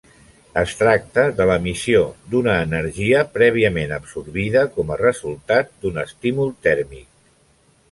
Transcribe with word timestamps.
Es 0.59 0.71
tracta 0.77 1.25
de 1.39 1.45
l'emissió 1.49 1.99
d'una 2.31 2.55
energia 2.69 3.21
prèviament 3.37 3.95
absorbida 3.99 4.65
com 4.79 4.97
a 4.97 4.99
resultat 5.05 5.73
d'un 5.85 6.03
estímul 6.09 6.53
tèrmic. 6.69 7.09